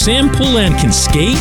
[0.00, 1.36] Sam Poulin can skate.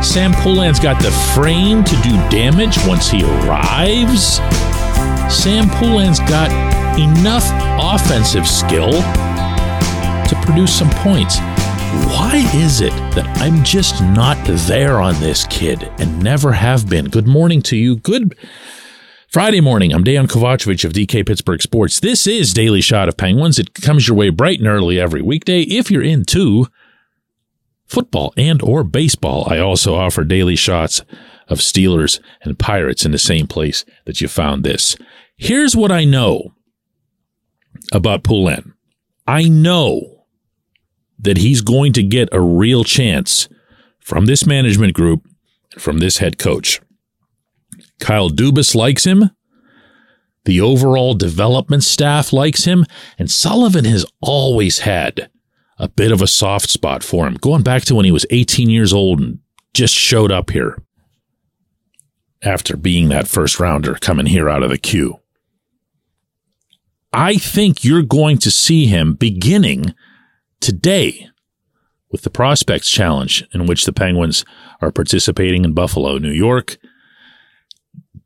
[0.00, 4.36] Sam Poulin's got the frame to do damage once he arrives.
[5.28, 6.52] Sam Poulin's got
[7.00, 7.42] enough
[7.82, 11.38] offensive skill to produce some points.
[12.06, 17.06] Why is it that I'm just not there on this kid and never have been?
[17.06, 17.96] Good morning to you.
[17.96, 18.36] Good
[19.26, 19.92] Friday morning.
[19.92, 21.98] I'm Dejan Kovacevic of DK Pittsburgh Sports.
[21.98, 23.58] This is Daily Shot of Penguins.
[23.58, 25.62] It comes your way bright and early every weekday.
[25.62, 26.68] If you're into
[27.90, 31.02] football and or baseball, I also offer daily shots
[31.48, 34.96] of Steelers and Pirates in the same place that you found this.
[35.36, 36.54] Here's what I know
[37.92, 38.74] about Poulin.
[39.26, 40.24] I know
[41.18, 43.48] that he's going to get a real chance
[43.98, 45.26] from this management group
[45.72, 46.80] and from this head coach.
[47.98, 49.30] Kyle Dubas likes him.
[50.44, 52.86] The overall development staff likes him.
[53.18, 55.30] And Sullivan has always had
[55.80, 58.68] a bit of a soft spot for him, going back to when he was 18
[58.68, 59.38] years old and
[59.72, 60.80] just showed up here
[62.42, 65.20] after being that first rounder coming here out of the Q.
[67.14, 69.94] I think you're going to see him beginning
[70.60, 71.28] today
[72.10, 74.44] with the Prospects Challenge, in which the Penguins
[74.82, 76.76] are participating in Buffalo, New York,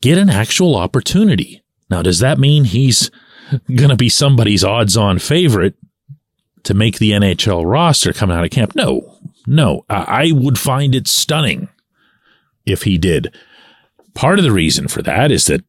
[0.00, 1.62] get an actual opportunity.
[1.88, 3.10] Now, does that mean he's
[3.68, 5.76] going to be somebody's odds on favorite
[6.64, 8.74] to make the NHL roster coming out of camp.
[8.74, 11.68] No, no, I would find it stunning
[12.66, 13.34] if he did.
[14.14, 15.64] Part of the reason for that is that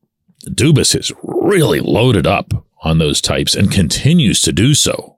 [0.47, 5.17] Dubas is really loaded up on those types and continues to do so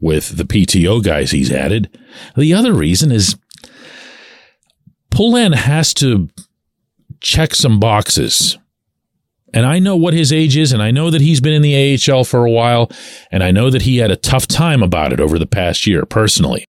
[0.00, 1.96] with the PTO guys he's added.
[2.36, 3.36] The other reason is
[5.10, 6.28] Poulin has to
[7.20, 8.58] check some boxes
[9.54, 11.96] and I know what his age is, and I know that he's been in the
[11.96, 12.90] AHL for a while,
[13.30, 16.04] and I know that he had a tough time about it over the past year
[16.04, 16.64] personally.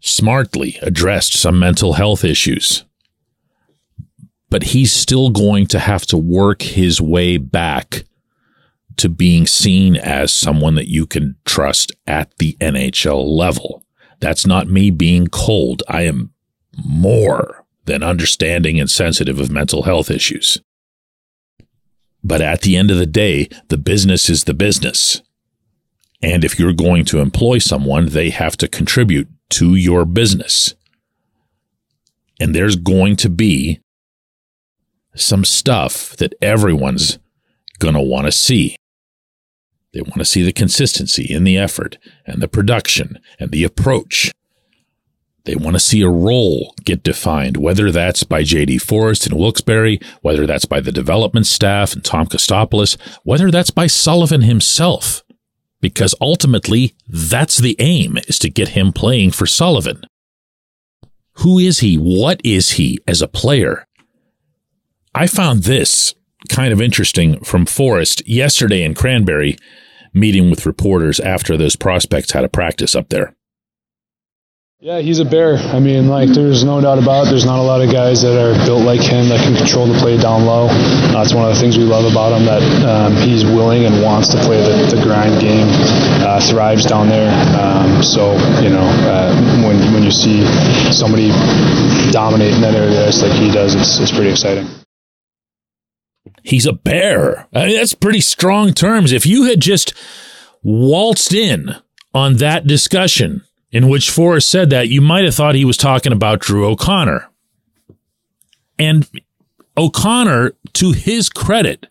[0.00, 2.84] Smartly addressed some mental health issues.
[4.50, 8.04] But he's still going to have to work his way back
[8.98, 13.82] to being seen as someone that you can trust at the NHL level.
[14.20, 15.82] That's not me being cold.
[15.88, 16.34] I am
[16.84, 20.60] more than understanding and sensitive of mental health issues.
[22.26, 25.22] But at the end of the day, the business is the business.
[26.20, 30.74] And if you're going to employ someone, they have to contribute to your business.
[32.40, 33.78] And there's going to be
[35.14, 37.20] some stuff that everyone's
[37.78, 38.74] going to want to see.
[39.94, 44.32] They want to see the consistency in the effort and the production and the approach.
[45.46, 50.00] They want to see a role get defined, whether that's by JD Forrest and Wilkes-Barre,
[50.20, 55.22] whether that's by the development staff and Tom Kostopoulos, whether that's by Sullivan himself.
[55.80, 60.02] Because ultimately, that's the aim, is to get him playing for Sullivan.
[61.34, 61.94] Who is he?
[61.96, 63.86] What is he as a player?
[65.14, 66.14] I found this
[66.48, 69.56] kind of interesting from Forrest yesterday in Cranberry,
[70.12, 73.35] meeting with reporters after those prospects had a practice up there.
[74.78, 75.56] Yeah, he's a bear.
[75.56, 77.30] I mean, like, there's no doubt about it.
[77.30, 79.98] There's not a lot of guys that are built like him that can control the
[79.98, 80.68] play down low.
[81.16, 84.28] That's one of the things we love about him, that um, he's willing and wants
[84.36, 85.64] to play the, the grind game,
[86.20, 87.32] uh, thrives down there.
[87.56, 89.32] Um, so, you know, uh,
[89.64, 90.44] when, when you see
[90.92, 91.32] somebody
[92.12, 94.68] dominate in that area like he does, it's, it's pretty exciting.
[96.42, 97.48] He's a bear.
[97.54, 99.12] I mean, that's pretty strong terms.
[99.12, 99.94] If you had just
[100.62, 101.76] waltzed in
[102.12, 106.12] on that discussion in which Forrest said that, you might have thought he was talking
[106.12, 107.28] about Drew O'Connor.
[108.78, 109.08] And
[109.76, 111.88] O'Connor, to his credit,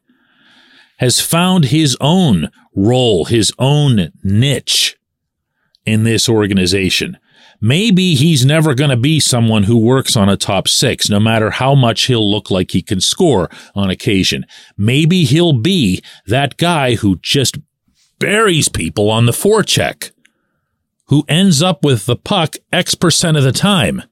[0.97, 4.97] has found his own role, his own niche
[5.85, 7.17] in this organization.
[7.61, 11.51] Maybe he's never going to be someone who works on a top six, no matter
[11.51, 14.45] how much he'll look like he can score on occasion.
[14.77, 17.57] Maybe he'll be that guy who just
[18.19, 20.11] buries people on the forecheck
[21.07, 24.03] who ends up with the puck X percent of the time.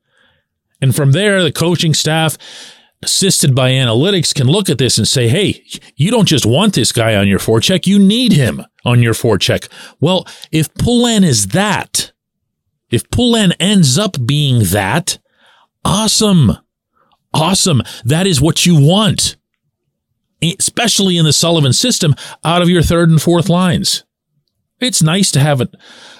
[0.81, 2.37] And from there, the coaching staff
[3.03, 5.63] assisted by analytics, can look at this and say, hey,
[5.95, 9.69] you don't just want this guy on your forecheck, you need him on your forecheck.
[9.99, 12.11] Well, if Poulin is that,
[12.89, 15.19] if Poulin ends up being that,
[15.83, 16.57] awesome.
[17.33, 17.81] Awesome.
[18.05, 19.37] That is what you want,
[20.41, 24.03] especially in the Sullivan system out of your third and fourth lines.
[24.83, 25.69] It's nice to have a,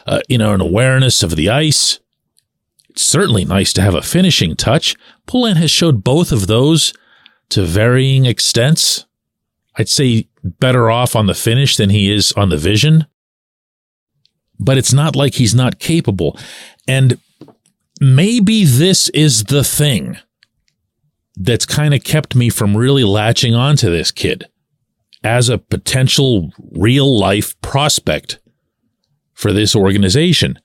[0.06, 2.00] uh, you know, an awareness of the ice.
[2.90, 4.96] It's certainly nice to have a finishing touch.
[5.26, 6.94] Poulin has showed both of those
[7.50, 9.06] to varying extents.
[9.76, 13.08] I'd say better off on the finish than he is on the vision.
[14.60, 16.38] But it's not like he's not capable.
[16.88, 17.18] And
[18.00, 20.18] maybe this is the thing
[21.36, 24.48] that's kind of kept me from really latching onto this kid
[25.24, 28.40] as a potential real life prospect
[29.44, 30.58] for this organization.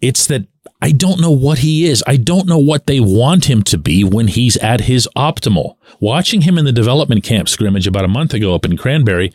[0.00, 0.46] It's that
[0.82, 2.04] I don't know what he is.
[2.06, 5.76] I don't know what they want him to be when he's at his optimal.
[5.98, 9.32] Watching him in the development camp scrimmage about a month ago up in Cranberry,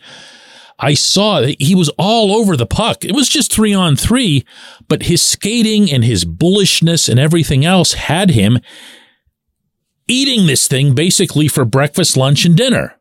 [0.78, 3.04] I saw that he was all over the puck.
[3.04, 4.44] It was just three on three,
[4.86, 8.60] but his skating and his bullishness and everything else had him
[10.06, 12.96] eating this thing basically for breakfast, lunch, and dinner.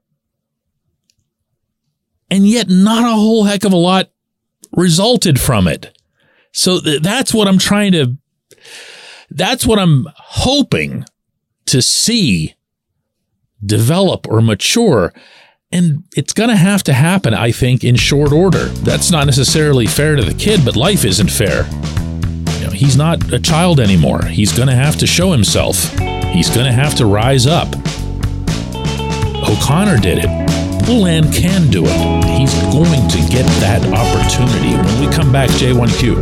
[2.32, 4.10] And yet, not a whole heck of a lot
[4.72, 5.98] resulted from it.
[6.52, 8.18] So th- that's what I'm trying to,
[9.30, 11.06] that's what I'm hoping
[11.68, 12.56] to see
[13.64, 15.14] develop or mature.
[15.72, 18.66] And it's going to have to happen, I think, in short order.
[18.66, 21.66] That's not necessarily fair to the kid, but life isn't fair.
[22.60, 24.24] You know, he's not a child anymore.
[24.26, 25.92] He's going to have to show himself.
[26.32, 27.68] He's going to have to rise up.
[29.48, 30.59] O'Connor did it.
[30.90, 32.26] Poulin can do it.
[32.26, 34.74] He's going to get that opportunity.
[34.74, 36.16] When we come back, J1Q.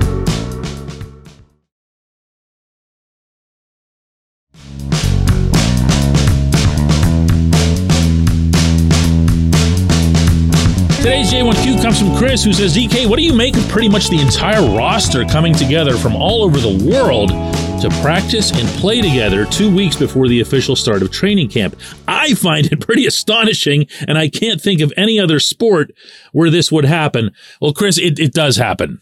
[10.98, 14.10] Today's J1Q comes from Chris, who says, DK, what do you make of pretty much
[14.10, 17.32] the entire roster coming together from all over the world
[17.80, 21.76] to practice and play together two weeks before the official start of training camp?
[22.08, 25.92] I find it pretty astonishing, and I can't think of any other sport
[26.32, 27.32] where this would happen.
[27.62, 29.00] Well, Chris, it, it does happen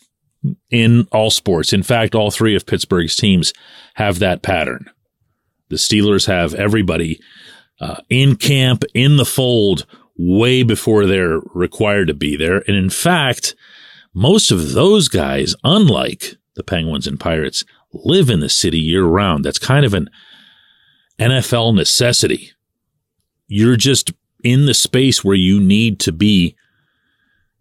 [0.70, 1.74] in all sports.
[1.74, 3.54] In fact, all three of Pittsburgh's teams
[3.96, 4.90] have that pattern.
[5.70, 7.20] The Steelers have everybody
[7.80, 9.86] uh, in camp, in the fold,
[10.18, 12.64] way before they're required to be there.
[12.68, 13.56] And in fact,
[14.14, 17.66] most of those guys, unlike the Penguins and Pirates,
[18.04, 19.44] live in the city year round.
[19.46, 20.10] That's kind of an
[21.20, 22.52] NFL necessity.
[23.48, 24.12] You're just
[24.44, 26.56] in the space where you need to be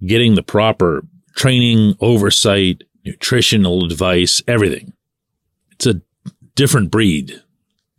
[0.05, 1.05] getting the proper
[1.35, 4.93] training, oversight, nutritional advice, everything.
[5.73, 6.03] It's a
[6.55, 7.43] different breed,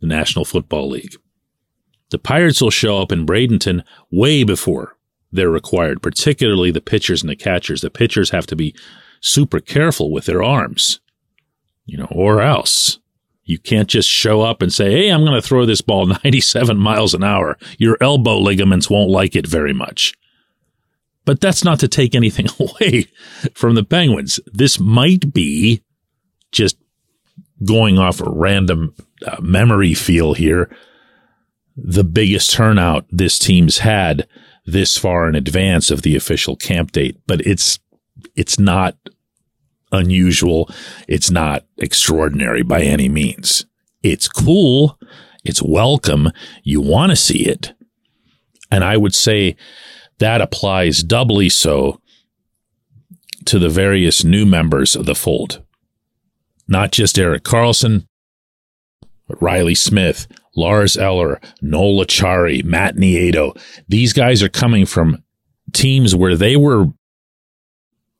[0.00, 1.16] the National Football League.
[2.10, 4.96] The Pirates will show up in Bradenton way before
[5.32, 7.80] they're required, particularly the pitchers and the catchers.
[7.80, 8.74] The pitchers have to be
[9.20, 11.00] super careful with their arms,
[11.86, 12.98] you know, or else
[13.44, 16.76] you can't just show up and say, Hey, I'm going to throw this ball 97
[16.76, 17.56] miles an hour.
[17.78, 20.14] Your elbow ligaments won't like it very much.
[21.24, 23.06] But that's not to take anything away
[23.54, 24.38] from the Penguins.
[24.46, 25.82] This might be
[26.52, 26.76] just
[27.64, 28.94] going off a random
[29.26, 30.70] uh, memory feel here
[31.76, 34.26] the biggest turnout this team's had
[34.64, 37.78] this far in advance of the official camp date, but it's
[38.34, 38.96] it's not
[39.92, 40.70] unusual.
[41.08, 43.66] It's not extraordinary by any means.
[44.02, 44.98] It's cool.
[45.44, 46.30] It's welcome.
[46.62, 47.72] You want to see it.
[48.70, 49.56] And I would say
[50.18, 52.00] that applies doubly so
[53.44, 55.62] to the various new members of the fold.
[56.66, 58.06] Not just Erik Karlsson,
[59.28, 60.26] but Reilly Smith,
[60.56, 63.56] Lars Eller, Noel Acciari, Matt Nieto.
[63.88, 65.22] These guys are coming from
[65.72, 66.86] teams where they were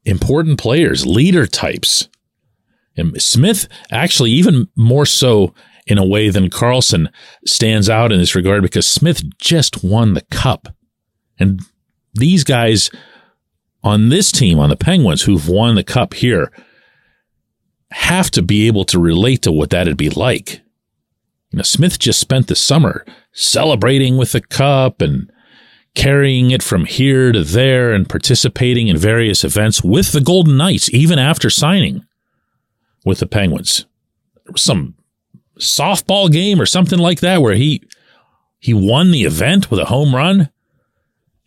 [0.06, 2.08] important players, leader types.
[2.96, 5.52] And Smith, actually, even more so
[5.86, 7.08] in a way than Karlsson,
[7.44, 10.68] stands out in this regard because Smith just won the cup.
[11.38, 11.60] And
[12.14, 12.90] these guys
[13.82, 16.50] on this team, on the Penguins, who've won the cup here,
[17.90, 20.62] have to be able to relate to what that'd be like.
[21.50, 25.30] You know, Smith just spent the summer celebrating with the cup and
[25.96, 30.92] carrying it from here to there and participating in various events with the Golden Knights,
[30.92, 32.04] even after signing
[33.04, 33.86] with the Penguins.
[34.54, 34.94] Some
[35.58, 37.82] softball game or something like that where he
[38.58, 40.50] he won the event with a home run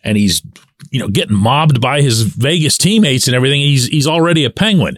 [0.03, 0.41] and he's
[0.89, 3.61] you know getting mobbed by his Vegas teammates and everything.
[3.61, 4.97] He's he's already a Penguin.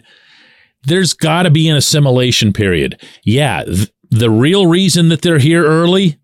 [0.84, 3.00] There's got to be an assimilation period.
[3.22, 6.18] Yeah, th- the real reason that they're here early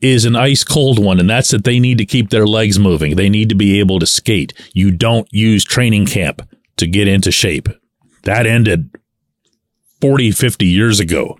[0.00, 3.16] is an ice cold one, and that's that they need to keep their legs moving.
[3.16, 4.52] They need to be able to skate.
[4.72, 7.68] You don't use training camp to get into shape.
[8.22, 8.90] That ended
[10.00, 11.38] 40, 50 years ago.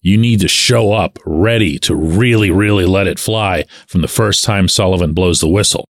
[0.00, 4.42] You need to show up ready to really, really let it fly from the first
[4.42, 5.84] time Sullivan blows the whistle.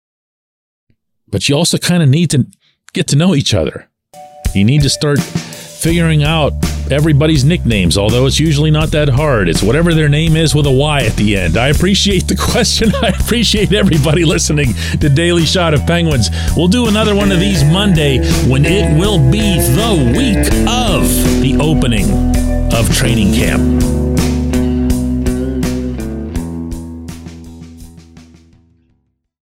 [1.28, 2.46] But you also kind of need to
[2.92, 3.88] get to know each other.
[4.54, 6.52] You need to start figuring out
[6.92, 9.48] everybody's nicknames, although it's usually not that hard.
[9.48, 11.56] It's whatever their name is with a Y at the end.
[11.56, 12.92] I appreciate the question.
[13.02, 16.28] I appreciate everybody listening to Daily Shot of Penguins.
[16.56, 18.18] We'll do another one of these Monday
[18.48, 21.08] when it will be the week of
[21.40, 22.06] the opening
[22.72, 24.01] of training camp.